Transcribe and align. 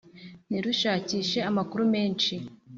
ntirushakishe 0.47 1.39
amakuru 1.49 1.83
menhsi, 1.93 2.33